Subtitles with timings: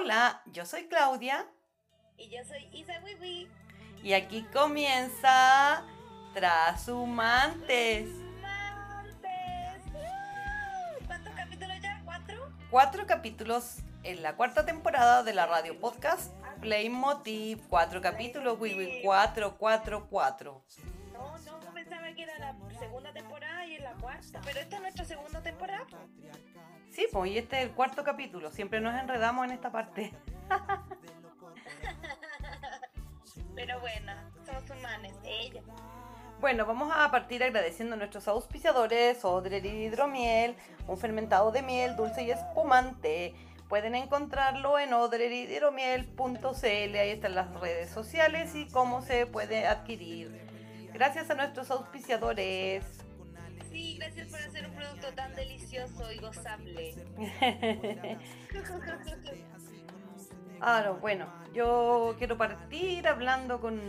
[0.00, 1.44] Hola, yo soy Claudia.
[2.16, 3.48] Y yo soy Isa Wiwi.
[4.04, 5.84] Y aquí comienza
[6.34, 8.08] Trashumantes.
[11.04, 12.00] ¿Cuántos capítulos ya?
[12.04, 12.52] ¿Cuatro?
[12.70, 17.60] Cuatro capítulos en la cuarta temporada de la radio podcast Play Motive.
[17.68, 19.00] Cuatro capítulos, Wiwi.
[19.02, 20.62] Cuatro, cuatro, cuatro.
[21.12, 24.40] No, no, pensaba que era la segunda temporada y en la cuarta.
[24.44, 25.86] Pero esta es nuestra segunda temporada.
[26.98, 28.50] Sí, pues, y este es el cuarto capítulo.
[28.50, 30.12] Siempre nos enredamos en esta parte.
[33.54, 34.12] Pero bueno,
[34.44, 35.62] somos humanos, ella.
[36.40, 40.56] Bueno, vamos a partir agradeciendo a nuestros auspiciadores, Odrer Hidromiel,
[40.88, 43.32] un fermentado de miel dulce y espumante.
[43.68, 50.48] Pueden encontrarlo en odrerhidromiel.cl, ahí están las redes sociales y cómo se puede adquirir.
[50.92, 52.97] Gracias a nuestros auspiciadores.
[53.78, 56.96] Sí, gracias por hacer un producto tan delicioso y gozable.
[60.60, 63.80] Ahora, bueno, yo quiero partir hablando con,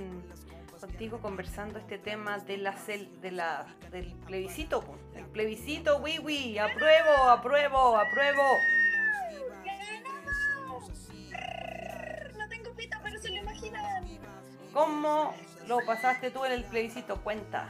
[0.79, 4.83] contigo, conversando este tema de la cel, de la, del plebiscito.
[5.15, 8.43] El plebiscito, oui, oui, apruebo, apruebo, apruebo.
[12.37, 14.05] No tengo pita, pero se lo imaginan.
[14.71, 15.33] ¿Cómo
[15.65, 17.19] lo pasaste tú en el plebiscito?
[17.23, 17.67] Cuenta.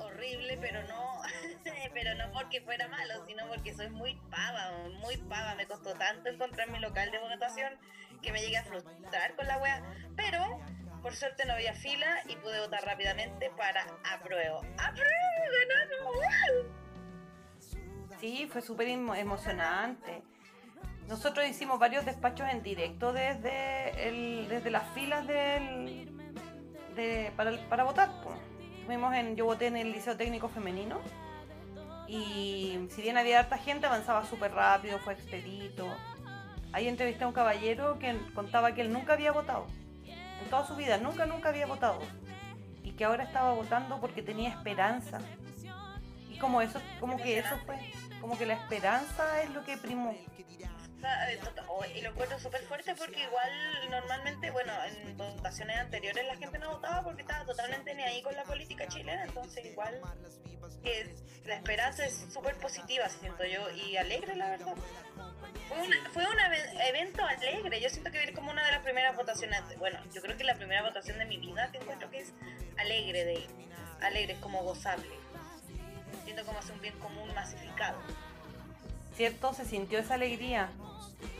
[0.00, 1.20] Horrible, pero no,
[1.94, 5.54] pero no porque fuera malo, sino porque soy muy pava, muy pava.
[5.54, 7.74] Me costó tanto encontrar mi local de votación
[8.22, 9.82] que me llegué a frustrar con la wea.
[10.16, 10.60] Pero
[11.02, 14.58] por suerte no había fila y pude votar rápidamente para apruebo.
[14.78, 15.08] ¡Apruebo!
[15.68, 16.66] ¡Ganamos!
[18.20, 20.22] Sí, fue súper emo- emocionante.
[21.06, 26.10] Nosotros hicimos varios despachos en directo desde, el, desde las filas del,
[26.94, 28.10] de, para, para votar.
[28.88, 30.98] Estuvimos en, yo voté en el Liceo Técnico Femenino
[32.06, 35.86] y si bien había harta gente avanzaba súper rápido, fue expedito.
[36.72, 39.66] Ahí entrevisté a un caballero que contaba que él nunca había votado.
[40.06, 41.98] En toda su vida, nunca, nunca había votado.
[42.82, 45.18] Y que ahora estaba votando porque tenía esperanza.
[46.30, 47.76] Y como eso, como que eso fue,
[48.22, 50.14] como que la esperanza es lo que primó.
[51.04, 51.26] Ah,
[51.68, 53.50] oh, Y lo encuentro súper fuerte porque igual
[53.90, 58.34] normalmente, bueno, en votaciones anteriores la gente no votaba porque estaba totalmente ni ahí con
[58.34, 60.00] la política chilena, entonces igual
[60.82, 61.14] que
[61.44, 64.74] la esperanza es súper positiva, siento yo, y alegre la verdad.
[65.68, 68.82] Fue un, fue un eve- evento alegre, yo siento que es como una de las
[68.82, 72.18] primeras votaciones, bueno, yo creo que la primera votación de mi vida que encuentro que
[72.20, 72.32] es
[72.78, 73.46] alegre de
[74.00, 75.08] alegre, es como gozable.
[76.24, 77.98] Siento como es un bien común masificado.
[79.18, 79.52] ¿Cierto?
[79.52, 80.70] Se sintió esa alegría.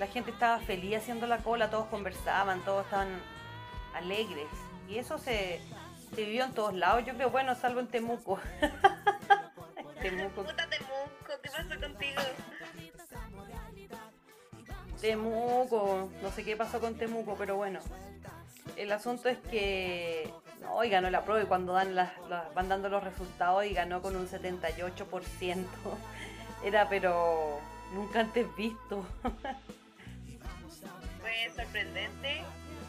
[0.01, 3.09] La gente estaba feliz haciendo la cola, todos conversaban, todos estaban
[3.95, 4.49] alegres.
[4.89, 5.61] Y eso se,
[6.13, 8.41] se vivió en todos lados, yo creo, bueno, salvo en Temuco.
[10.03, 12.21] Temuco, Puta Temuco, ¿qué pasó contigo?
[15.01, 17.79] Temuco, no sé qué pasó con Temuco, pero bueno.
[18.77, 22.69] El asunto es que no, y ganó la prueba y cuando dan las, las- van
[22.69, 25.65] dando los resultados y ganó con un 78%.
[26.63, 27.61] Era pero
[27.93, 29.07] nunca antes visto.
[31.21, 32.43] Fue sorprendente.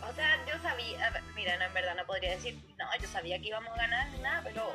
[0.10, 3.48] O sea, yo sabía, mira, no, en verdad no podría decir, no, yo sabía que
[3.48, 4.74] íbamos a ganar ni nada, pero,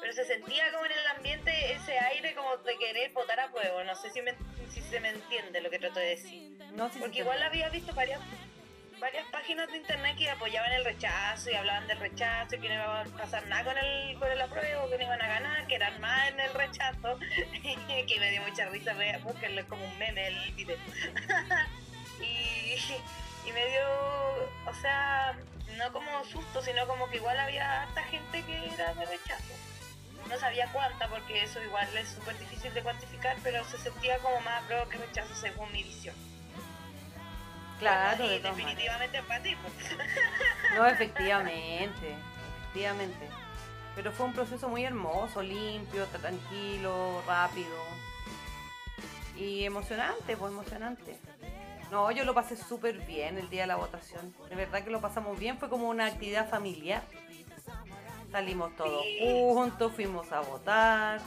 [0.00, 3.84] pero se sentía como en el ambiente ese aire como de querer votar a prueba.
[3.84, 4.34] No sé si, me-
[4.70, 6.58] si se me entiende lo que trato de decir.
[6.72, 8.20] No si Porque te- igual había visto varias
[9.00, 12.74] varias páginas de internet que apoyaban el rechazo y hablaban del rechazo y que no
[12.74, 15.74] iba a pasar nada con el, con el apruebo, que no iban a ganar, que
[15.74, 17.18] eran más en el rechazo,
[17.62, 20.76] que me dio mucha risa, es como un meme el video.
[22.20, 22.76] y,
[23.48, 23.88] y me dio,
[24.66, 25.34] o sea,
[25.76, 29.54] no como susto, sino como que igual había harta gente que era de rechazo.
[30.28, 34.40] No sabía cuánta, porque eso igual es súper difícil de cuantificar, pero se sentía como
[34.42, 36.14] más apruebo que rechazo según mi visión.
[37.80, 39.56] Claro, y definitivamente para ti.
[40.76, 42.14] No, efectivamente,
[42.62, 43.28] efectivamente.
[43.96, 47.74] Pero fue un proceso muy hermoso, limpio, tranquilo, rápido.
[49.36, 51.18] Y emocionante, pues emocionante.
[51.90, 54.32] No, yo lo pasé súper bien el día de la votación.
[54.48, 57.02] De verdad que lo pasamos bien, fue como una actividad familiar.
[58.30, 59.18] Salimos todos Sí.
[59.22, 61.20] juntos, fuimos a votar.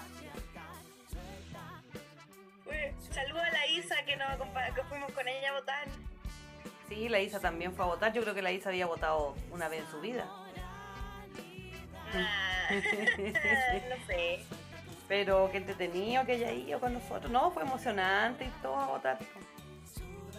[2.66, 4.30] Uy, Saludo a la Isa que, nos
[4.74, 5.88] que fuimos con ella a votar.
[6.94, 8.14] Sí, la Isa también fue a votar.
[8.14, 10.26] Yo creo que la Isa había votado una vez en su vida.
[12.14, 12.70] Ah,
[13.90, 14.46] no sé.
[15.08, 17.32] Pero qué entretenido que haya ido con nosotros.
[17.32, 19.18] No, fue emocionante y todo a votar.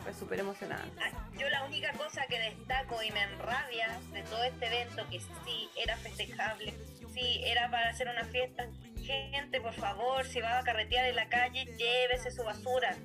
[0.04, 0.96] Fue súper emocionante.
[1.02, 5.18] Ah, Yo la única cosa que destaco y me enrabia de todo este evento, que
[5.18, 6.72] sí era festejable,
[7.12, 8.66] sí era para hacer una fiesta,
[9.04, 12.96] gente, por favor, si va a carretear en la calle, llévese su basura,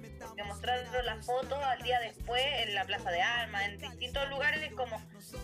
[0.49, 5.01] mostraron las fotos al día después en la Plaza de Armas, en distintos lugares como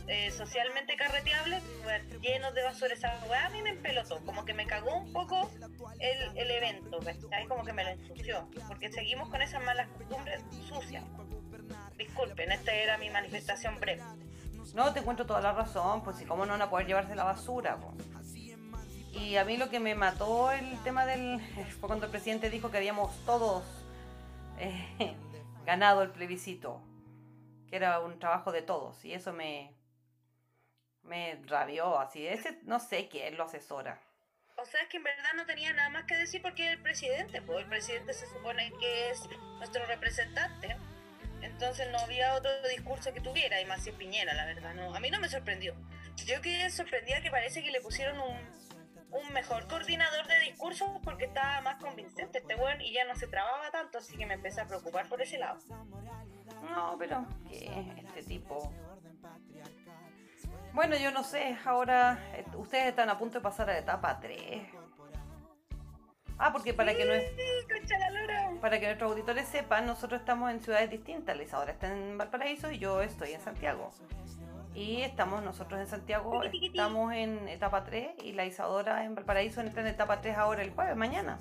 [0.07, 2.93] eh, socialmente carreteables, pues, llenos de basura.
[2.93, 5.49] Esa weá a mí me empelotó, como que me cagó un poco
[5.99, 7.45] el, el evento, ¿cachai?
[7.47, 11.03] Como que me lo ensució, porque seguimos con esas malas costumbres sucias.
[11.97, 14.03] Disculpen, esta era mi manifestación breve.
[14.73, 17.23] No, te encuentro toda la razón, pues si cómo no van a poder llevarse la
[17.23, 17.77] basura.
[17.77, 17.93] po?
[19.15, 21.39] Y a mí lo que me mató el tema del...
[21.79, 23.63] fue cuando el presidente dijo que habíamos todos
[24.59, 25.15] eh,
[25.65, 26.81] ganado el plebiscito,
[27.69, 29.73] que era un trabajo de todos, y eso me,
[31.03, 33.99] me rabió, así, ese no sé quién lo asesora.
[34.57, 37.41] O sea, es que en verdad no tenía nada más que decir porque el presidente,
[37.41, 39.21] pues el presidente se supone que es
[39.57, 40.77] nuestro representante.
[41.41, 44.73] Entonces no había otro discurso que tuviera, y más si Piñera, la verdad.
[44.73, 45.75] No, a mí no me sorprendió.
[46.25, 48.64] Yo quedé sorprendida que parece que le pusieron un,
[49.15, 53.27] un mejor coordinador de discursos porque estaba más convincente este weón y ya no se
[53.27, 55.59] trababa tanto, así que me empecé a preocupar por ese lado.
[56.69, 57.93] No, pero ¿qué?
[57.97, 58.71] Este tipo.
[60.73, 64.19] Bueno, yo no sé, ahora eh, ustedes están a punto de pasar a la etapa
[64.19, 64.67] 3.
[66.37, 68.59] Ah, porque para que no.
[68.59, 71.37] Para que nuestros auditores sepan, nosotros estamos en ciudades distintas.
[71.37, 73.91] La Isadora está en Valparaíso y yo estoy en Santiago.
[74.75, 79.81] Y estamos nosotros en Santiago, estamos en etapa 3 y la Isadora en Valparaíso entra
[79.81, 81.39] en etapa 3 ahora el jueves, mañana.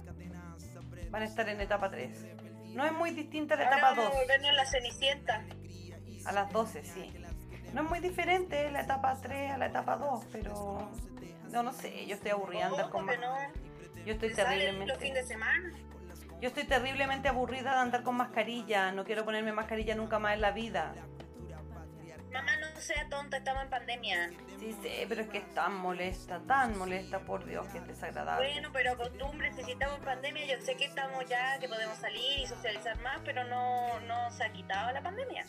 [1.11, 2.27] Van a estar en etapa 3.
[2.75, 4.15] No es muy distinta a la Ahora etapa vamos 2.
[4.15, 5.45] a volvernos la cenicienta.
[6.27, 7.13] A las 12, sí.
[7.73, 10.91] No es muy diferente la etapa 3 a la etapa 2, pero...
[11.51, 13.53] No, no sé, yo estoy aburrida de andar con ¿Cómo que más...
[13.53, 14.05] no?
[14.05, 14.95] Yo estoy los terriblemente...
[14.97, 15.73] fines de semana.
[16.41, 18.93] Yo estoy terriblemente aburrida de andar con mascarilla.
[18.93, 20.95] No quiero ponerme mascarilla nunca más en la vida.
[22.75, 24.31] No sea tonta, estamos en pandemia.
[24.59, 28.51] Sí sé, pero es que es tan molesta, tan molesta, por Dios, que es desagradable.
[28.53, 32.41] Bueno, pero costumbre, si estamos en pandemia, yo sé que estamos ya, que podemos salir
[32.41, 35.47] y socializar más, pero no, no se ha quitado la pandemia.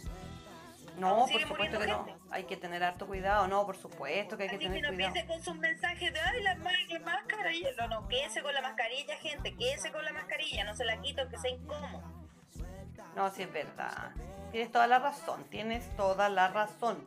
[0.98, 2.06] No, por supuesto que muriendo no.
[2.06, 2.22] gente.
[2.32, 4.96] Hay que tener harto cuidado, no, por supuesto que hay que Así que tener no
[4.96, 5.10] cuidado.
[5.10, 7.54] empiece con sus mensajes de, ay, la, la máscara.
[7.54, 11.02] Y no, no, quédese con la mascarilla, gente, quédese con la mascarilla, no se la
[11.02, 12.15] quito, aunque sea incómodo.
[13.16, 14.12] No, sí es verdad.
[14.52, 16.98] Tienes toda la razón, tienes toda la razón.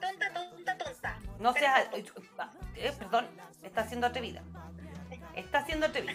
[0.00, 1.18] Tonta, tonta, tonta.
[1.38, 1.90] No seas...
[1.90, 2.12] tonto.
[2.76, 3.26] eh, perdón,
[3.62, 4.42] está siendo atrevida.
[5.34, 6.14] Está siendo atrevida.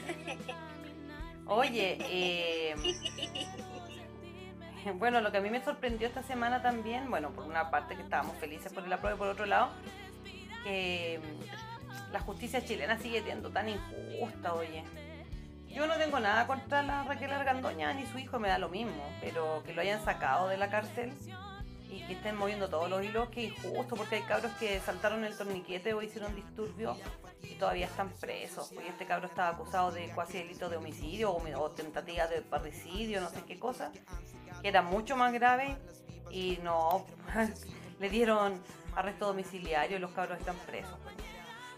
[1.45, 2.75] Oye, eh,
[4.95, 8.01] bueno, lo que a mí me sorprendió esta semana también, bueno, por una parte que
[8.01, 9.69] estábamos felices por el apruebo y por otro lado,
[10.63, 14.83] que mm, la justicia chilena sigue siendo tan injusta, oye.
[15.77, 19.13] Yo no tengo nada contra la Raquel Argandoña ni su hijo, me da lo mismo,
[19.21, 21.13] pero que lo hayan sacado de la cárcel
[21.87, 25.37] y que estén moviendo todos los hilos, que injusto, porque hay cabros que saltaron el
[25.37, 26.97] torniquete o hicieron disturbios
[27.43, 28.71] y todavía están presos.
[28.73, 33.21] Porque este cabro estaba acusado de cuasi delito de homicidio o, o tentativa de parricidio,
[33.21, 33.91] no sé qué cosa,
[34.63, 35.77] que era mucho más grave
[36.31, 37.05] y no,
[37.99, 38.63] le dieron
[38.95, 40.97] arresto domiciliario y los cabros están presos.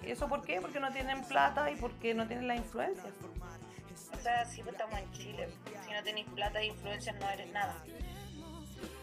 [0.01, 0.61] ¿Y eso por qué?
[0.61, 3.11] Porque no tienen plata y porque no tienen la influencia.
[4.13, 5.49] O sea, si pues estamos en Chile,
[5.85, 7.83] si no tenéis plata e influencias no eres nada.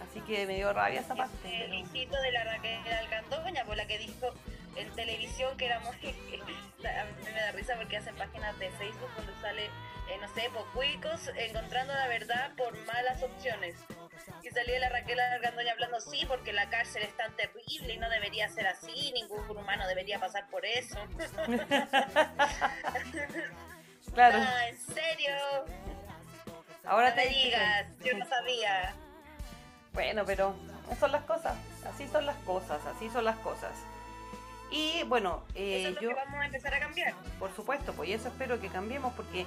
[0.03, 1.65] Así que me dio rabia esa parte.
[1.65, 4.33] El hijito de la Raquel Alcandoña, por la que dijo
[4.77, 5.95] en televisión que era muy...
[5.97, 10.51] a mí me da risa porque hacen páginas de Facebook donde sale, eh, no sé,
[10.53, 13.77] por cuicos encontrando la verdad por malas opciones.
[14.43, 18.09] Y salía la Raquel Alcandoña hablando, sí, porque la cárcel es tan terrible y no
[18.09, 20.99] debería ser así, ningún humano debería pasar por eso.
[24.15, 25.33] Claro, Ah, ¿en serio?
[26.85, 28.95] ahora No te me digas, yo no sabía.
[29.93, 30.55] Bueno, pero
[30.91, 31.57] así son las cosas,
[31.93, 33.73] así son las cosas, así son las cosas.
[34.71, 37.15] Y bueno, eh, Eso es lo yo, que vamos a empezar a cambiar.
[37.39, 39.47] por supuesto, pues y eso espero que cambiemos porque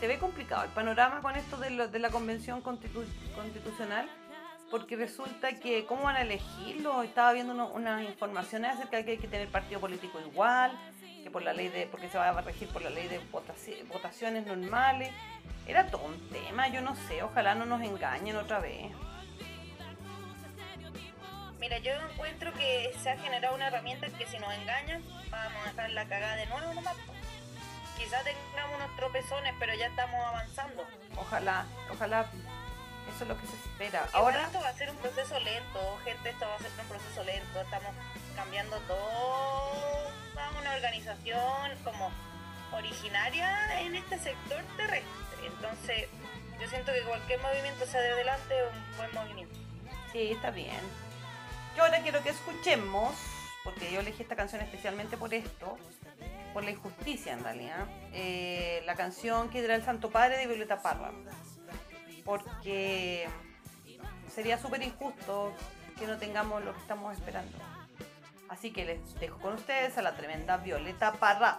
[0.00, 4.08] se ve complicado el panorama con esto de, lo- de la convención constitu- constitucional,
[4.70, 9.10] porque resulta que cómo van a elegirlo, estaba viendo uno- unas informaciones acerca de que
[9.12, 10.72] hay que tener partido político igual,
[11.24, 13.82] que por la ley de, porque se va a regir por la ley de votaci-
[13.88, 15.10] votaciones normales.
[15.66, 18.92] Era todo un tema, yo no sé, ojalá no nos engañen otra vez.
[21.58, 25.70] Mira, yo encuentro que se ha generado una herramienta que si nos engañan, vamos a
[25.70, 26.94] dejar la cagada de nuevo nomás.
[27.96, 30.86] Quizás tengamos unos tropezones, pero ya estamos avanzando.
[31.16, 32.26] Ojalá, ojalá.
[33.14, 34.06] Eso es lo que se espera.
[34.12, 37.24] Ahora, esto va a ser un proceso lento, gente, esto va a ser un proceso
[37.24, 37.60] lento.
[37.60, 37.94] Estamos
[38.34, 42.10] cambiando toda una organización como
[42.72, 45.46] originaria en este sector terrestre.
[45.46, 46.08] Entonces,
[46.60, 49.54] yo siento que cualquier movimiento hacia adelante es un buen movimiento.
[50.12, 50.80] sí, está bien.
[51.76, 53.14] Yo ahora quiero que escuchemos,
[53.64, 55.76] porque yo elegí esta canción especialmente por esto,
[56.52, 60.80] por la injusticia en realidad, eh, la canción que dirá el Santo Padre de Violeta
[60.82, 61.10] Parra.
[62.24, 63.28] porque
[64.32, 65.52] sería súper injusto
[65.98, 67.73] que no tengamos lo que estamos esperando.
[68.54, 71.58] Así que les dejo con ustedes a la tremenda Violeta Parra.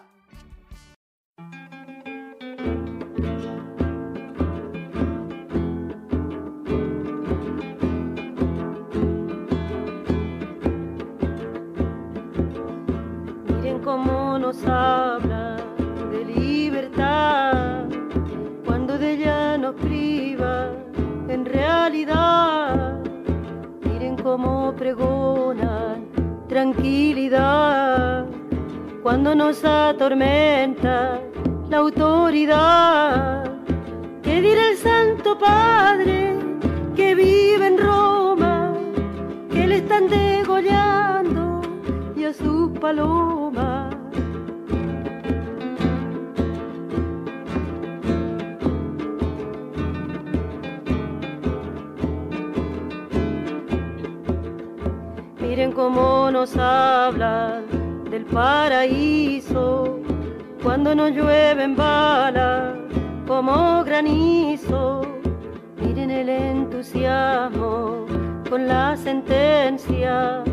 [26.56, 28.26] Tranquilidad
[29.04, 31.20] cuando nos atormenta
[31.70, 33.44] la autoridad.
[34.24, 36.34] ¿Qué dirá el Santo Padre
[36.96, 38.74] que vive en Roma,
[39.52, 41.62] que le están degollando
[42.16, 43.25] y a sus palomas?
[55.76, 57.66] Cómo nos hablan
[58.10, 60.00] del paraíso
[60.64, 62.78] cuando nos llueven balas
[63.28, 65.02] como granizo.
[65.82, 68.06] Miren el entusiasmo
[68.50, 70.46] con la sentencia,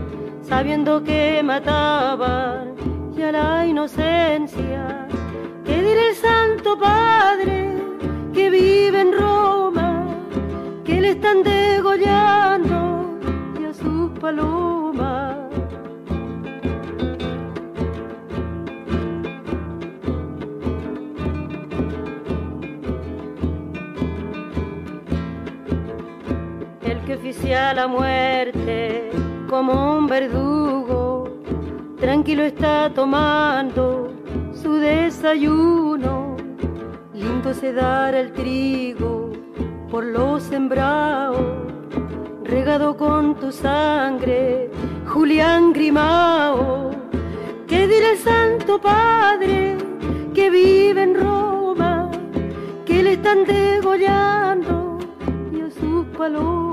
[0.43, 2.75] sabiendo que mataban
[3.13, 5.07] ya la inocencia.
[5.65, 7.71] ¿Qué dirá el Santo Padre
[8.35, 10.05] que vive en Roma,
[10.85, 13.19] que le están degollando
[13.61, 14.72] y a sus palomas?
[27.23, 29.09] Oficia la muerte
[29.49, 31.31] como un verdugo,
[32.01, 34.13] tranquilo está tomando
[34.53, 36.37] su desayuno,
[37.15, 39.31] lindo se dará el trigo
[39.89, 41.65] por lo sembrado,
[42.43, 44.69] regado con tu sangre,
[45.07, 46.91] Julián Grimao,
[47.69, 49.77] ¿qué dirá el Santo Padre
[50.35, 52.11] que vive en Roma,
[52.85, 54.99] que le están degollando?
[55.53, 56.72] y a sus palomas.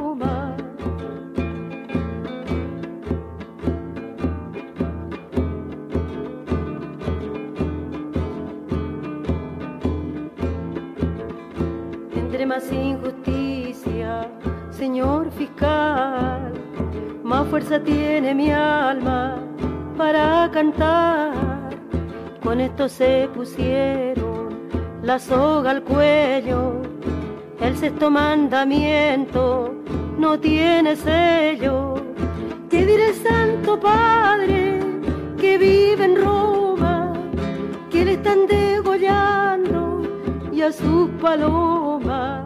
[12.49, 14.27] Más injusticia,
[14.71, 16.51] señor fiscal,
[17.23, 19.37] más fuerza tiene mi alma
[19.95, 21.69] para cantar.
[22.41, 24.49] Con esto se pusieron
[25.03, 26.81] la soga al cuello
[27.61, 29.75] el sexto mandamiento
[30.17, 32.01] no tiene sello.
[32.67, 34.79] ¿Qué dirá el Santo Padre
[35.39, 37.13] que vive en Roma,
[37.91, 39.28] que le están degollando
[40.61, 42.45] a sus palomas?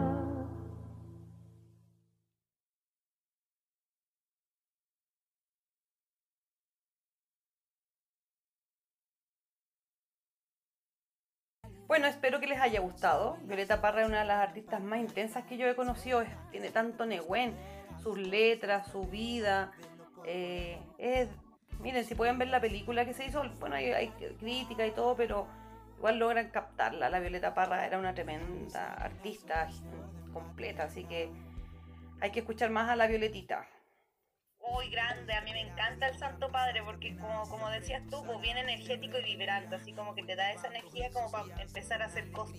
[11.86, 13.36] Bueno, espero que les haya gustado.
[13.42, 16.24] Violeta Parra es una de las artistas más intensas que yo he conocido.
[16.50, 17.54] Tiene tanto negüen,
[18.02, 19.72] sus letras, su vida.
[20.26, 21.28] eh, es-
[21.80, 25.14] miren, si pueden ver la película que se hizo, bueno, hay, hay crítica y todo,
[25.16, 25.46] pero
[26.04, 27.08] igual logran captarla.
[27.08, 29.70] La Violeta Parra era una tremenda artista
[30.34, 31.30] completa, así que
[32.20, 33.66] hay que escuchar más a la Violetita.
[34.58, 38.38] Uy, grande, a mí me encanta el Santo Padre porque como, como decías tú, pues
[38.42, 42.04] bien energético y vibrante, así como que te da esa energía como para empezar a
[42.04, 42.58] hacer cosas.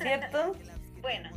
[0.00, 0.56] ¿Cierto?
[1.04, 1.28] Bueno,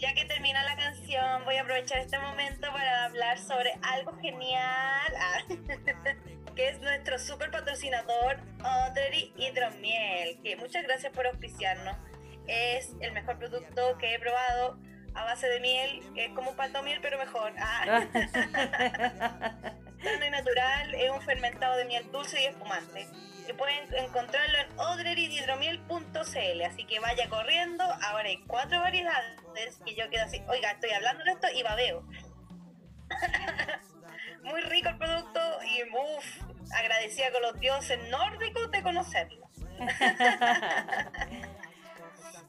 [0.00, 5.12] ya que termina la canción, voy a aprovechar este momento para hablar sobre algo genial,
[5.18, 5.38] ah,
[6.54, 11.96] que es nuestro super patrocinador Audrey Hidromiel, que muchas gracias por auspiciarnos.
[12.46, 14.78] Es el mejor producto que he probado
[15.14, 17.52] a base de miel, que es como un palto miel, pero mejor.
[17.58, 18.06] Ah.
[20.30, 23.06] Natural, es un fermentado de miel dulce y espumante.
[23.48, 27.84] Y pueden encontrarlo en odrerydhidromiel.cl, así que vaya corriendo.
[27.84, 32.04] Ahora hay cuatro variedades que yo quedo así, oiga, estoy hablando de esto y babeo.
[34.42, 39.48] Muy rico el producto y uff, agradecida con los dioses nórdicos de conocerlo.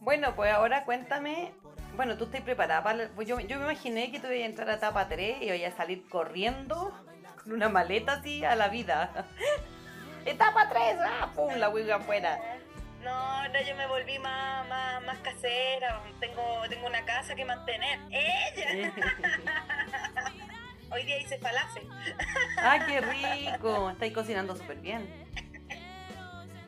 [0.03, 1.53] Bueno, pues ahora cuéntame.
[1.95, 3.07] Bueno, tú estás preparada para.
[3.15, 5.73] pues yo, yo me imaginé que tú ibas a entrar a etapa 3 y ibas
[5.73, 6.91] a salir corriendo
[7.41, 9.25] con una maleta así a la vida.
[10.25, 11.31] etapa 3, ¡ah!
[11.33, 11.53] ¡Pum!
[11.55, 12.37] La huiga afuera.
[13.01, 16.01] No, ahora yo me volví más, más, más casera.
[16.19, 17.99] Tengo, tengo una casa que mantener.
[18.11, 18.91] ¡Ella!
[20.93, 21.87] Hoy día hice falafel.
[22.57, 23.89] ¡Ah, qué rico!
[23.89, 25.09] Estáis cocinando súper bien.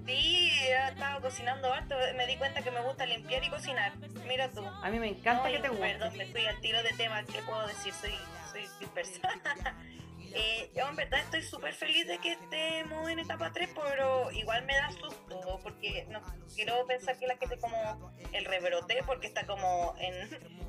[0.03, 1.95] Sí, he estado cocinando harto.
[2.15, 3.93] Me di cuenta que me gusta limpiar y cocinar.
[4.27, 4.65] Mira tú.
[4.65, 5.83] A mí me encanta que te guste.
[5.83, 7.23] Perdón, me fui al tiro de tema.
[7.23, 7.93] ¿Qué puedo decir?
[7.93, 8.13] Soy,
[8.51, 9.29] soy dispersa.
[10.37, 14.65] Eh, yo en verdad estoy súper feliz de que estemos en etapa 3, pero igual
[14.65, 16.21] me da susto, porque no
[16.53, 20.13] quiero pensar que la gente como el rebrote, porque está como en,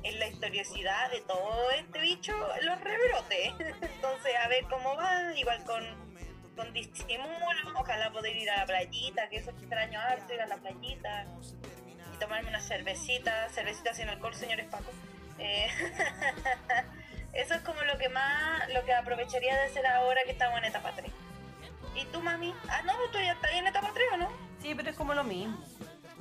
[0.03, 3.53] en la historiosidad de todo este bicho, los rebrotes.
[3.81, 5.83] Entonces, a ver cómo va, igual con,
[6.55, 10.55] con disimulo, ojalá poder ir a la playita, que eso extraño harto, ir a la
[10.55, 11.27] playita
[12.13, 14.93] y tomarme una cervecita, cervecita sin alcohol, señores Paco.
[15.39, 15.67] Eh,
[17.37, 20.65] Eso es como lo que más, lo que aprovecharía de hacer ahora que estamos en
[20.65, 21.11] etapa 3.
[21.95, 22.51] ¿Y tú, mami?
[22.67, 24.29] Ah, no, tú ya estás en etapa 3 o no?
[24.59, 25.55] Sí, pero es como lo mismo.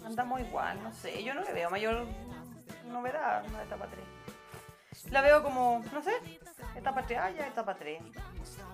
[0.05, 1.25] Andamos igual, no sé.
[1.25, 2.07] Yo no le veo mayor
[2.85, 5.11] novedad a etapa 3.
[5.11, 6.13] La veo como, no sé,
[6.77, 8.03] etapa 3, ah, ya etapa 3.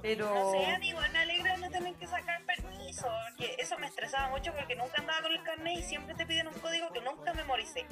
[0.03, 0.35] Pero.
[0.35, 3.07] No sé, igual me alegra no tener que sacar permiso.
[3.29, 6.49] Porque eso me estresaba mucho porque nunca andaba con el carnet y siempre te piden
[6.49, 7.87] un código que nunca memoricé.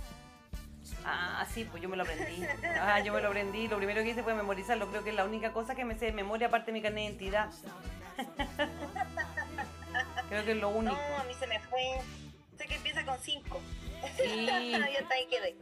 [1.04, 2.44] Ah, sí, pues yo me lo aprendí.
[2.80, 3.68] Ah, yo me lo aprendí.
[3.68, 4.88] Lo primero que hice fue memorizarlo.
[4.88, 7.04] Creo que es la única cosa que me sé de memoria, aparte de mi carnet
[7.04, 7.50] de identidad.
[10.28, 10.94] Creo que es lo único.
[10.94, 12.00] No, a mí se me fue.
[12.56, 13.60] Sé que empieza con 5.
[14.16, 14.22] Sí.
[15.30, 15.56] quedé.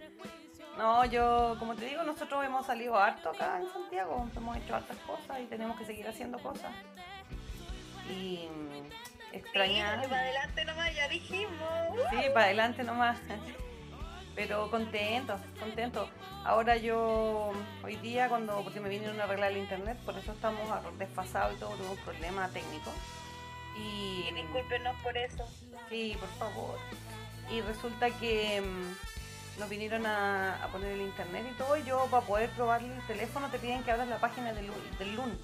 [0.76, 4.28] No, yo, como te digo, nosotros hemos salido harto acá en Santiago.
[4.36, 6.72] Hemos hecho hartas cosas y tenemos que seguir haciendo cosas.
[8.08, 8.48] Y
[9.32, 10.02] extrañar.
[10.02, 11.50] Sí, para adelante nomás, ya dijimos.
[12.10, 13.18] Sí, para adelante nomás.
[14.38, 16.08] Pero contento, contento.
[16.44, 17.50] Ahora yo,
[17.82, 20.62] hoy día, cuando porque me vinieron a arreglar el internet, por eso estamos
[20.96, 22.92] desfasados y todo, tengo un problema técnico.
[23.76, 25.44] Y discúlpenos por eso.
[25.88, 26.78] Sí, por favor.
[27.50, 32.24] Y resulta que mm, nos vinieron a, poner el internet y todo, y yo para
[32.24, 35.36] poder probar el teléfono te piden que abras la página del, del LUN,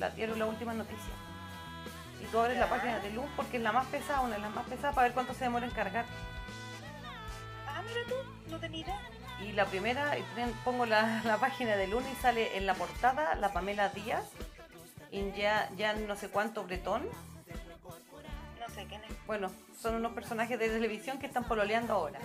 [0.00, 1.14] la, dieron la última noticia.
[2.20, 4.52] Y tú abres la página del LUN porque es la más pesada, una de las
[4.52, 6.04] más pesadas, para ver cuánto se demora en cargar
[7.86, 9.00] mira tú, no tenía
[9.42, 10.16] Y la primera,
[10.64, 14.24] pongo la, página de Luna y sale en la portada la Pamela Díaz,
[15.10, 17.08] y ya, ya no sé cuánto bretón.
[18.60, 19.26] No sé quién es.
[19.26, 22.18] Bueno, son unos personajes de televisión que están pololeando ahora.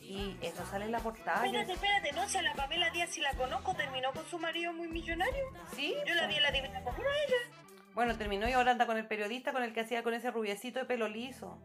[0.00, 1.46] Y eso sale en la portada.
[1.46, 4.72] Espérate, espérate, no, si a la Pamela Díaz si la conozco, terminó con su marido
[4.72, 5.44] muy millonario.
[5.74, 5.94] Sí.
[6.06, 7.64] Yo la vi en la divina a ella.
[7.94, 10.80] Bueno, terminó y ahora anda con el periodista con el que hacía con ese rubiecito
[10.80, 11.58] de pelo liso.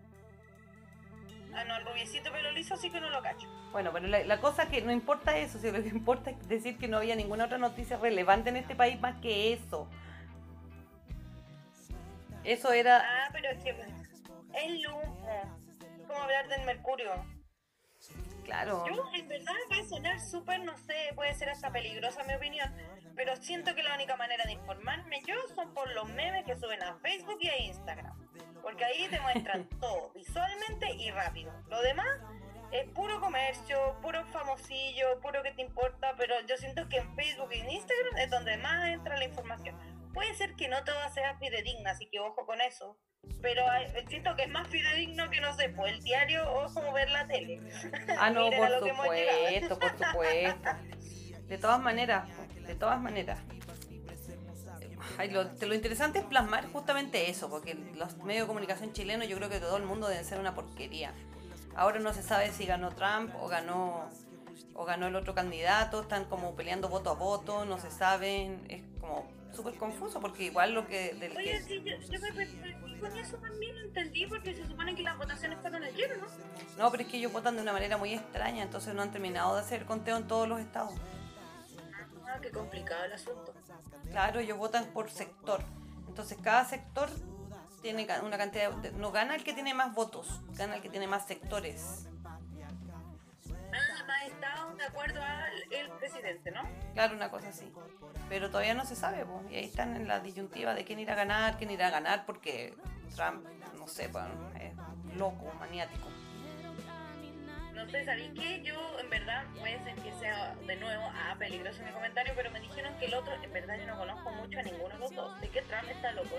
[1.53, 3.47] Ah, no, el rubiecito pelo liso sí que no lo cacho.
[3.71, 6.87] Bueno, pero la, la cosa que no importa eso, lo que importa es decir que
[6.87, 9.87] no había ninguna otra noticia relevante en este país más que eso.
[12.43, 12.99] Eso era...
[12.99, 15.01] Ah, pero es que es lujo.
[16.07, 17.11] ¿Cómo hablar del mercurio?
[18.43, 18.83] Claro.
[18.87, 22.73] Yo, en verdad, a sonar súper, no sé, puede ser hasta peligrosa mi opinión,
[23.15, 26.81] pero siento que la única manera de informarme yo son por los memes que suben
[26.81, 28.17] a Facebook y a Instagram.
[28.63, 30.48] Porque ahí te muestran todo, visualmente
[30.99, 31.51] y rápido.
[31.69, 32.07] Lo demás
[32.71, 37.49] es puro comercio, puro famosillo, puro que te importa, pero yo siento que en Facebook
[37.51, 39.75] y en Instagram es donde más entra la información.
[40.13, 42.97] Puede ser que no todo sea fidedigna, así que ojo con eso.
[43.41, 43.63] Pero
[44.07, 47.27] siento que es más fidedigno que no sé, pues el diario o como ver la
[47.27, 47.59] tele.
[48.17, 50.69] Ah, no, por supuesto, por supuesto.
[51.47, 52.29] De todas maneras,
[52.65, 53.39] de todas maneras
[55.27, 59.49] lo, lo, interesante es plasmar justamente eso, porque los medios de comunicación chilenos yo creo
[59.49, 61.11] que todo el mundo deben ser una porquería.
[61.75, 64.09] Ahora no se sabe si ganó Trump o ganó
[64.73, 68.81] o ganó el otro candidato, están como peleando voto a voto, no se saben, es
[69.01, 71.13] como súper confuso porque igual lo que...
[71.15, 75.03] Del Oye, sí, yo, yo me, con eso también lo entendí porque se supone que
[75.03, 76.27] las votaciones fueron ayer, ¿no?
[76.77, 79.55] No, pero es que ellos votan de una manera muy extraña, entonces no han terminado
[79.55, 80.93] de hacer conteo en todos los estados.
[82.29, 83.53] Ah, qué complicado el asunto.
[84.11, 85.63] Claro, ellos votan por sector.
[86.07, 87.09] Entonces cada sector
[87.81, 91.07] tiene una cantidad de, no gana el que tiene más votos, gana el que tiene
[91.07, 92.07] más sectores.
[93.71, 96.61] Ah, más estado de acuerdo al presidente, ¿no?
[96.93, 97.71] Claro, una cosa así.
[98.27, 101.15] Pero todavía no se sabe, y ahí están en la disyuntiva de quién irá a
[101.15, 102.75] ganar, quién irá a ganar, porque
[103.15, 103.45] Trump,
[103.77, 104.11] no sé,
[104.59, 106.07] es loco, maniático
[107.79, 108.61] no sé, ¿sabéis qué?
[108.61, 112.51] Yo, en verdad, puede ser que sea de nuevo a ah, peligroso mi comentario, pero
[112.51, 115.15] me dijeron que el otro, en verdad, yo no conozco mucho a ninguno de los
[115.15, 115.39] dos.
[115.39, 116.37] Sé que Trump está loco.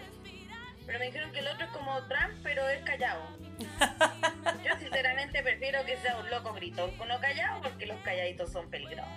[0.86, 3.22] Pero me dijeron que el otro es como Trump, pero es callado.
[4.64, 9.08] Yo, sinceramente, prefiero que sea un loco gritón, no callado, porque los calladitos son peligrosos.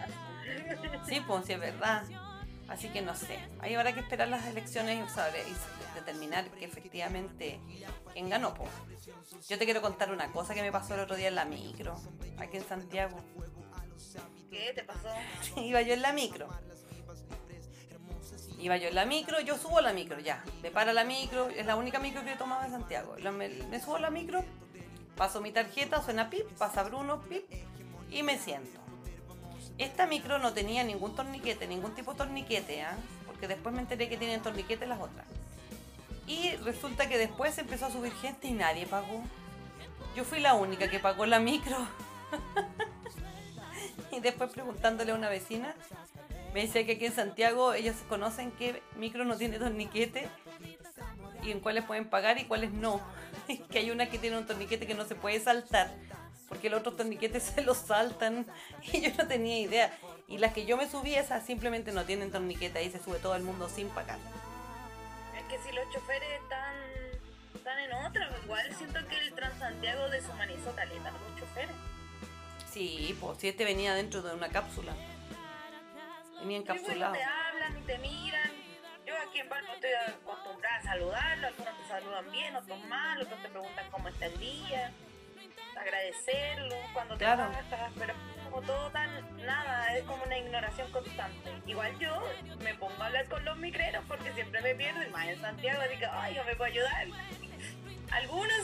[1.06, 2.04] Sí, pues, sí, es verdad.
[2.74, 7.60] Así que no sé, ahí habrá que esperar las elecciones y determinar que efectivamente
[8.14, 8.56] quién ganó.
[8.56, 8.66] Po.
[9.48, 11.96] Yo te quiero contar una cosa que me pasó el otro día en la micro,
[12.40, 13.16] aquí en Santiago.
[14.50, 15.08] ¿Qué te pasó?
[15.62, 16.48] Iba yo en la micro.
[18.58, 20.44] Iba yo en la micro, yo subo a la micro, ya.
[20.64, 23.16] Me para la micro, es la única micro que he tomado en Santiago.
[23.18, 24.44] me, subo a la micro
[25.16, 27.46] Paso mi tarjeta, suena pip, pasa Bruno, pip,
[28.10, 28.83] y me siento.
[29.78, 32.96] Esta micro no tenía ningún torniquete, ningún tipo de torniquete, ¿ah?
[33.26, 35.26] porque después me enteré que tienen torniquete las otras.
[36.28, 39.22] Y resulta que después empezó a subir gente y nadie pagó.
[40.16, 41.78] Yo fui la única que pagó la micro.
[44.12, 45.74] y después preguntándole a una vecina,
[46.54, 50.30] me decía que aquí en Santiago ellos conocen que micro no tiene torniquete
[51.44, 53.02] y en cuáles pueden pagar y cuáles no.
[53.72, 55.92] que hay una que tiene un torniquete que no se puede saltar,
[56.54, 58.46] porque los otros torniquetes se los saltan
[58.94, 59.98] y yo no tenía idea.
[60.28, 63.36] Y las que yo me subí, esas simplemente no tienen torniquete, ahí se sube todo
[63.36, 64.20] el mundo sin pagar.
[65.36, 66.76] Es que si los choferes están,
[67.56, 71.76] están en otra, igual siento que el Transantiago deshumanizó caleta los choferes.
[72.72, 74.94] Sí, pues si este venía dentro de una cápsula.
[76.40, 77.14] Venía Sí, pues, encapsulado.
[77.14, 78.52] te hablan y te miran.
[79.06, 83.42] Yo aquí en Palma estoy acostumbrada a saludarlo, algunos te saludan bien, otros mal, otros
[83.42, 84.92] te preguntan cómo está el día,
[85.78, 87.50] agradecerlo cuando te Claro.
[87.50, 88.14] bajas, pero
[88.50, 89.10] como todo tan,
[89.46, 91.52] nada, es como una ignoración constante.
[91.66, 92.22] Igual yo
[92.60, 95.82] me pongo a hablar con los micreros porque siempre me pierdo, y más en Santiago,
[95.82, 97.08] así que, ay, yo me puedo ayudar.
[98.12, 98.60] Algunos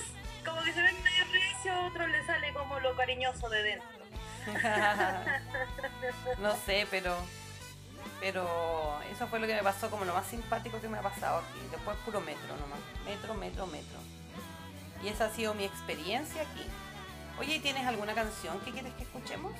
[0.45, 3.89] como que se ven medio recios, a otros les sale como lo cariñoso de dentro.
[6.39, 7.15] no sé, pero
[8.19, 11.39] pero eso fue lo que me pasó como lo más simpático que me ha pasado
[11.39, 11.59] aquí.
[11.71, 12.79] Después puro metro nomás.
[13.05, 13.99] Metro, metro, metro.
[15.03, 16.65] Y esa ha sido mi experiencia aquí.
[17.39, 19.53] Oye, ¿y ¿tienes alguna canción que quieres que escuchemos?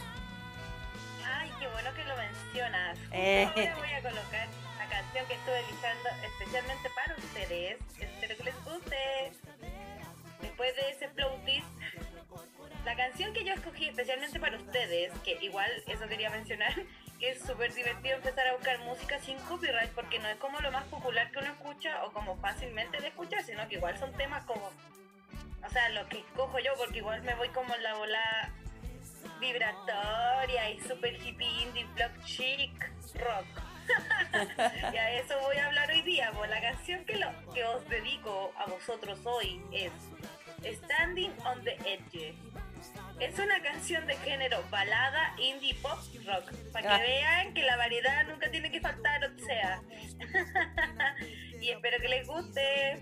[1.25, 2.97] Ay, qué bueno que lo mencionas.
[3.13, 3.45] Eh.
[3.45, 7.77] Ahora voy a colocar la canción que estuve eligiendo especialmente para ustedes.
[7.97, 9.31] Espero que les guste.
[10.41, 11.63] Después de ese floatis,
[12.83, 16.73] la canción que yo escogí especialmente para ustedes, que igual eso quería mencionar,
[17.19, 20.71] que es súper divertido empezar a buscar música sin copyright porque no es como lo
[20.71, 24.43] más popular que uno escucha o como fácilmente de escuchar, sino que igual son temas
[24.43, 24.69] como,
[25.69, 28.49] o sea, lo que escojo yo, porque igual me voy como en la bola
[29.39, 33.45] vibratoria y super hippie indie block chic rock.
[34.93, 37.87] y a eso voy a hablar hoy día, pues la canción que, lo, que os
[37.87, 39.91] dedico a vosotros hoy es
[40.77, 42.33] Standing on the Edge.
[43.19, 46.51] Es una canción de género balada, indie, pop, rock.
[46.71, 46.97] Para Ah.
[46.97, 49.81] que vean que la variedad nunca tiene que faltar, o sea.
[51.61, 52.99] y espero que les guste.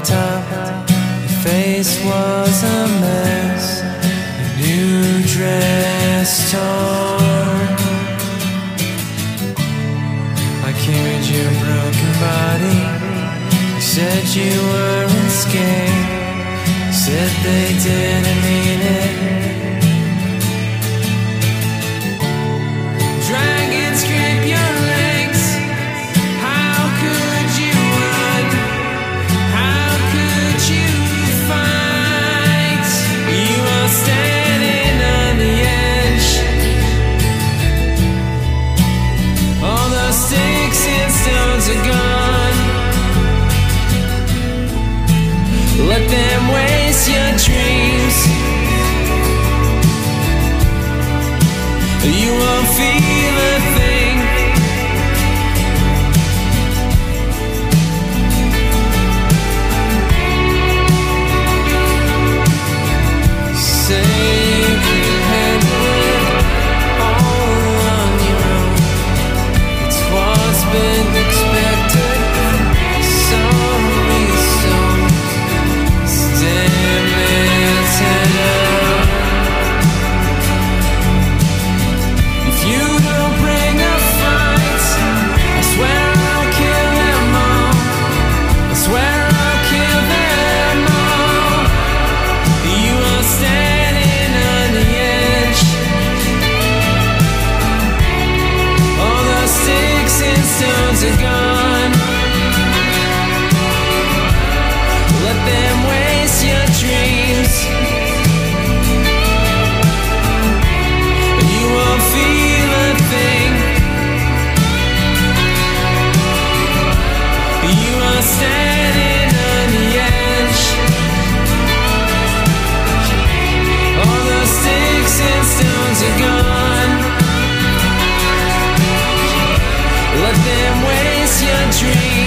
[0.00, 0.88] Blacktop.
[1.20, 3.82] Your face was a mess.
[4.40, 7.70] Your new dress torn.
[10.64, 12.78] I carried your broken body.
[13.74, 16.92] You said you weren't scared.
[16.92, 19.39] Said they didn't mean it.
[52.20, 53.89] You won't feel a thing.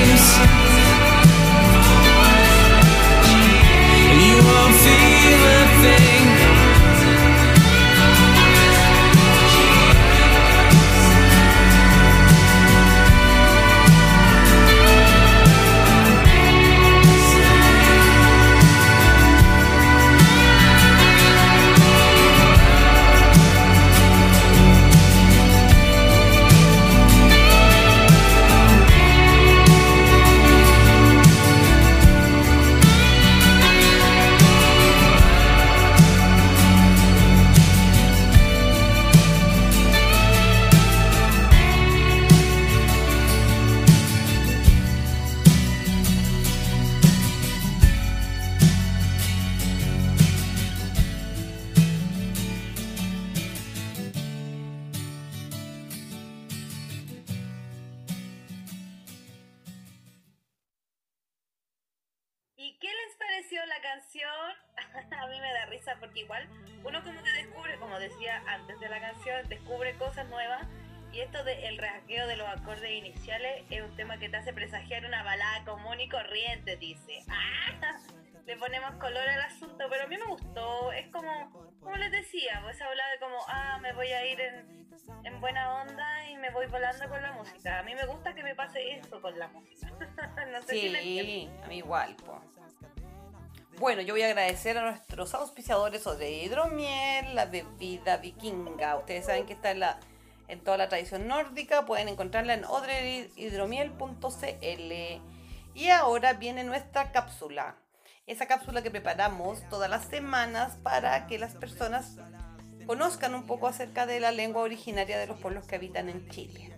[0.03, 0.09] You
[4.47, 6.22] won't feel a thing.
[65.99, 66.47] Porque igual
[66.83, 70.67] uno como que descubre, como decía antes de la canción, descubre cosas nuevas
[71.11, 74.51] y esto del el rasgueo de los acordes iniciales es un tema que te hace
[74.51, 77.23] presagiar una balada común y corriente, dice.
[77.29, 77.97] ¡Ah!
[78.45, 80.91] Le ponemos color al asunto, pero a mí me gustó.
[80.91, 84.89] Es como, como les decía, pues habla de como, ah, me voy a ir en,
[85.23, 87.79] en buena onda y me voy volando con la música.
[87.79, 89.91] A mí me gusta que me pase eso con la música.
[90.51, 91.01] no sé si me.
[91.01, 92.41] Sí, a mí igual, po.
[93.79, 98.97] Bueno, yo voy a agradecer a nuestros auspiciadores de hidromiel, la bebida vikinga.
[98.97, 99.71] Ustedes saben que está
[100.47, 101.83] en toda la tradición nórdica.
[101.85, 104.93] Pueden encontrarla en odrehidromiel.cl.
[105.73, 107.75] Y ahora viene nuestra cápsula.
[108.27, 112.17] Esa cápsula que preparamos todas las semanas para que las personas
[112.85, 116.69] conozcan un poco acerca de la lengua originaria de los pueblos que habitan en Chile.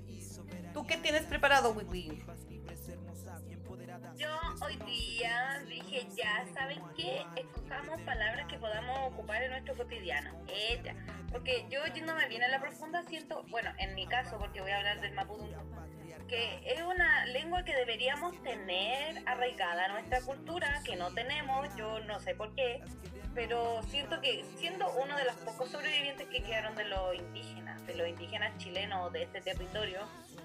[0.74, 2.24] ¿Tú qué tienes preparado, Wiwi?
[4.65, 7.23] Hoy día dije, ya, ¿saben qué?
[7.36, 10.32] Escojamos palabras que podamos ocupar en nuestro cotidiano.
[10.47, 10.95] Ella.
[11.32, 14.78] Porque yo yéndome bien a la profunda siento, bueno, en mi caso, porque voy a
[14.78, 20.95] hablar del mapudungun, que es una lengua que deberíamos tener arraigada a nuestra cultura, que
[20.95, 22.82] no tenemos, yo no sé por qué,
[23.36, 27.95] pero siento que siendo uno de los pocos sobrevivientes que quedaron de los indígenas, de
[27.95, 29.99] los indígenas chilenos de este territorio,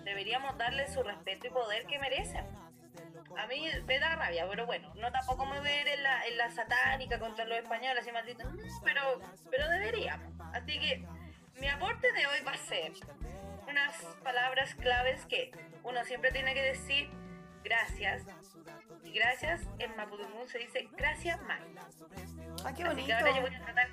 [0.04, 2.44] deberíamos darle su respeto y poder que merecen.
[3.37, 6.51] A mí me da rabia, pero bueno, no tampoco me ver en la, en la
[6.51, 8.47] satánica contra los españoles y malditos,
[8.85, 10.33] pero, pero deberíamos.
[10.53, 11.05] Así que
[11.61, 12.93] mi aporte de hoy va a ser
[13.69, 17.11] unas palabras claves que uno siempre tiene que decir
[17.62, 18.25] gracias.
[19.05, 21.61] Y gracias en Mapudungun se dice gracias mal.
[22.64, 23.07] ¡Ah, qué Así bonito!
[23.07, 23.88] que ahora yo voy a tratar,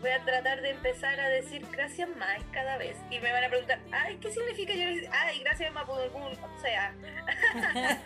[0.00, 2.96] voy a tratar de empezar a decir gracias más cada vez.
[3.10, 6.32] Y me van a preguntar, ay, ¿qué significa yo decir, ay, gracias Mapudungun?
[6.32, 6.94] O sea,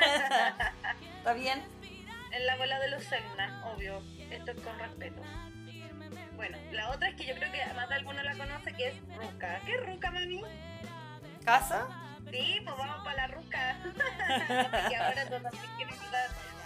[1.19, 1.63] ¿Está bien?
[2.35, 4.03] en la bola de los Segna, obvio.
[4.31, 5.23] Esto es con respeto.
[6.35, 9.01] Bueno, la otra es que yo creo que más de alguno la conoce, que es
[9.17, 9.61] Ruca.
[9.65, 10.43] ¿Qué es Ruca, mami?
[11.45, 11.87] ¿Casa?
[12.31, 13.77] Sí, pues vamos para la Ruca.
[14.91, 15.25] y ahora
[15.77, 15.99] quieres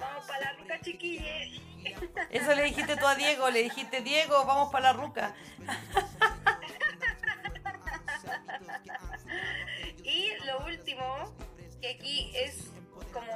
[0.00, 1.60] vamos para la Ruca, chiquille.
[2.30, 5.34] Eso le dijiste tú a Diego, le dijiste, Diego, vamos para la ruca.
[10.04, 11.32] Y lo último,
[11.80, 12.70] que aquí es
[13.12, 13.32] como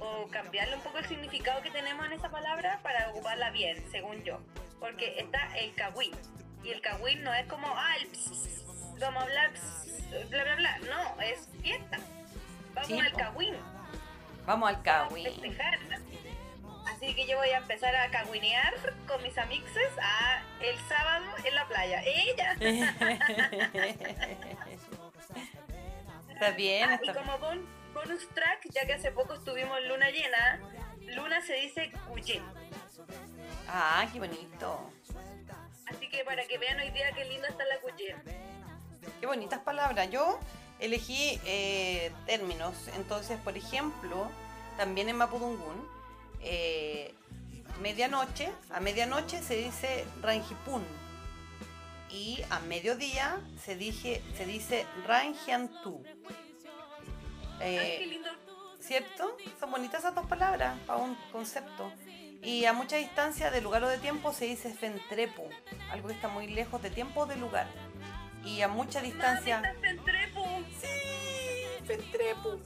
[0.00, 4.22] o cambiarle un poco el significado que tenemos en esa palabra para ocuparla bien, según
[4.22, 4.40] yo.
[4.78, 6.12] Porque está el kawin.
[6.62, 8.64] Y el kawin no es como, ah, el ps,
[9.00, 10.78] vamos a hablar ps, bla, bla, bla.
[10.78, 11.98] No, es fiesta.
[12.74, 13.54] Vamos Sí, al kawin.
[14.46, 15.24] Vamos al a Kawi.
[15.24, 15.78] festejar.
[17.28, 18.74] Yo voy a empezar a caguinear
[19.06, 22.02] con mis amixes a el sábado en la playa.
[22.04, 22.56] Ella.
[26.32, 30.08] Está bien, Ah, y como bon- bonus track, ya que hace poco estuvimos en luna
[30.10, 30.60] llena,
[31.00, 32.40] luna se dice cuye.
[33.68, 34.90] Ah, qué bonito.
[35.86, 38.14] Así que para que vean hoy día qué linda está la cuye.
[39.20, 40.08] Qué bonitas palabras.
[40.10, 40.38] Yo
[40.78, 42.88] elegí eh, términos.
[42.94, 44.30] Entonces, por ejemplo,
[44.76, 45.88] también en Mapudungun,
[46.42, 47.14] eh,
[47.80, 50.82] medianoche, a medianoche se dice Rangipun.
[52.10, 56.02] Y a mediodía se, dije, se dice Rangiantú.
[57.60, 58.20] Eh.
[58.80, 59.36] ¿Cierto?
[59.60, 61.92] Son bonitas esas dos palabras para un concepto.
[62.42, 65.42] Y a mucha distancia de lugar o de tiempo se dice Fentrepu,
[65.90, 67.66] algo que está muy lejos de tiempo o de lugar.
[68.44, 69.74] Y a mucha distancia...
[70.80, 72.60] Sí, Fentrepu.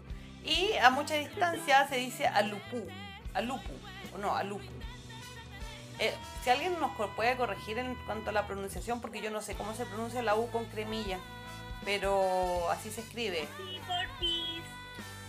[0.44, 2.86] Y a mucha distancia se dice Alupú,
[3.34, 3.72] Alupu,
[4.14, 4.70] o no, Alupu.
[5.98, 9.54] Eh, si alguien nos puede corregir en cuanto a la pronunciación, porque yo no sé
[9.54, 11.18] cómo se pronuncia la U con cremilla.
[11.84, 13.46] pero así se escribe.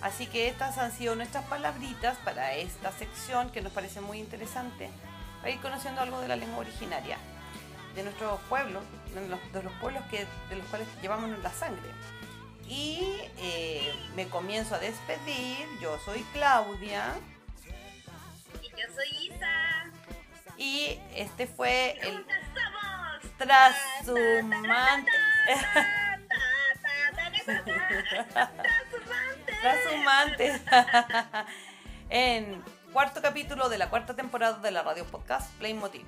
[0.02, 4.90] Así que estas han sido nuestras palabritas para esta sección que nos parece muy interesante,
[5.40, 7.18] para ir conociendo algo de la lengua originaria,
[7.96, 11.90] de nuestros pueblos, de los, pueblos que, de los cuales llevamos la sangre.
[12.68, 13.00] Y
[13.38, 17.16] eh, me comienzo a despedir, yo soy Claudia
[18.78, 19.86] yo soy Isa.
[20.58, 23.38] y este fue el ¡Juntas somos!
[23.38, 25.12] trashumante.
[29.62, 30.62] ¡Trashumante!
[30.62, 30.62] Trashumante.
[32.10, 36.06] en cuarto capítulo de la cuarta temporada de la radio podcast Playmotiv.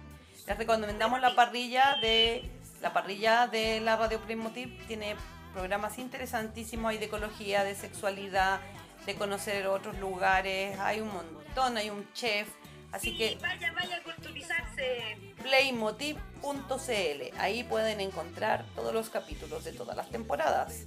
[0.47, 2.49] Les recomendamos la parrilla de
[2.81, 4.85] la parrilla de la radio Playmotiv.
[4.87, 5.15] Tiene
[5.53, 8.59] programas interesantísimos, hay de ecología, de sexualidad,
[9.05, 12.47] de conocer otros lugares, hay un montón, hay un chef.
[12.91, 15.17] Así que Vaya, vaya a culturizarse.
[15.41, 17.39] playmotiv.cl.
[17.39, 20.85] Ahí pueden encontrar todos los capítulos de todas las temporadas.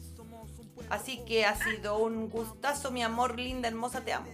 [0.90, 4.30] Así que ha sido un gustazo, mi amor, linda, hermosa, te amo.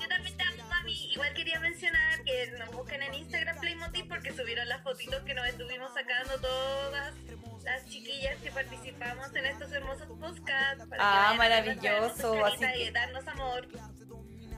[0.00, 1.12] Yo también te amo, mami.
[1.12, 5.46] Igual quería mencionar que nos busquen en Instagram Playmotiv porque subieron las fotitos que nos
[5.46, 7.14] estuvimos sacando todas
[7.64, 10.86] las chiquillas que participamos en estos hermosos podcasts.
[10.88, 13.68] para Ah, maravilloso, hermosas así caritas que- Y darnos amor.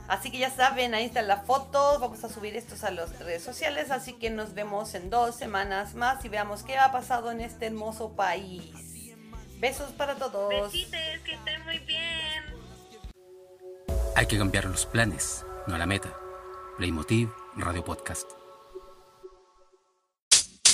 [0.09, 2.01] Así que ya saben, ahí están las fotos.
[2.01, 3.91] Vamos a subir estos a las redes sociales.
[3.93, 7.67] Así que nos vemos en dos semanas más y veamos qué ha pasado en este
[7.67, 9.15] hermoso país.
[9.59, 10.49] Besos para todos.
[10.73, 12.45] Besites, que estén muy bien.
[14.17, 16.13] Hay que cambiar los planes, no la meta.
[16.77, 18.29] Playmotiv Radio Podcast.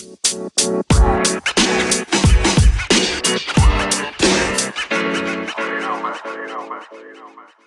[0.07, 0.13] You
[5.81, 6.15] know, man.
[6.93, 7.15] You.
[7.59, 7.66] You.